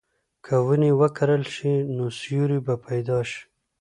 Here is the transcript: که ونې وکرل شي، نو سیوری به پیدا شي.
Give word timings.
که 0.45 0.55
ونې 0.65 0.91
وکرل 1.01 1.43
شي، 1.53 1.73
نو 1.95 2.05
سیوری 2.19 2.59
به 2.65 2.75
پیدا 2.87 3.19
شي. 3.29 3.41